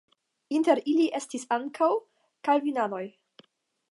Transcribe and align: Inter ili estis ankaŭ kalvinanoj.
Inter 0.59 0.79
ili 0.93 1.05
estis 1.19 1.45
ankaŭ 1.59 1.91
kalvinanoj. 2.49 3.05